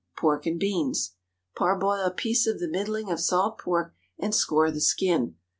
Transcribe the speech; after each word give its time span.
PORK 0.17 0.47
AND 0.47 0.59
BEANS. 0.59 1.11
Parboil 1.55 2.03
a 2.03 2.09
piece 2.09 2.47
of 2.47 2.57
the 2.57 2.67
middling 2.67 3.11
of 3.11 3.19
salt 3.19 3.59
pork, 3.59 3.93
and 4.17 4.33
score 4.33 4.71
the 4.71 4.81
skin. 4.81 5.35